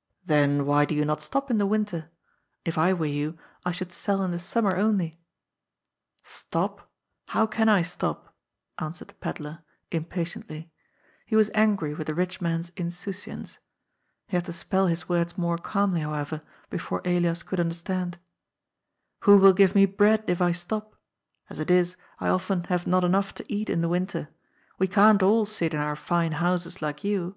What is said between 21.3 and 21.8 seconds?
As it